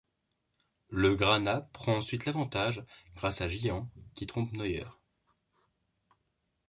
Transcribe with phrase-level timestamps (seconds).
[0.89, 4.83] Le Ghana prend ensuite l'avantage grâce à Gyan qui trompe Neuer.